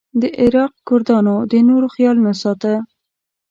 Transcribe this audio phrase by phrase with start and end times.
[0.21, 2.73] د عراق کردانو د نورو خیال نه ساته.